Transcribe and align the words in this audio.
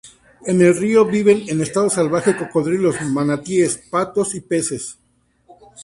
En 0.47 0.59
el 0.63 0.75
río 0.75 1.05
viven 1.05 1.43
en 1.47 1.61
estado 1.61 1.87
salvaje 1.87 2.35
cocodrilos, 2.35 2.99
manatíes, 3.03 3.77
patos 3.77 4.33
y 4.33 4.41
peces. 4.41 4.97